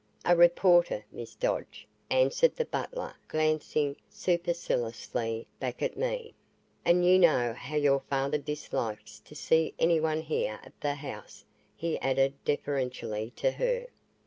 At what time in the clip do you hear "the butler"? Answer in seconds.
2.55-3.13